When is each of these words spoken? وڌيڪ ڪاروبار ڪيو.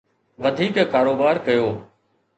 وڌيڪ 0.41 0.75
ڪاروبار 0.93 1.35
ڪيو. 1.45 1.67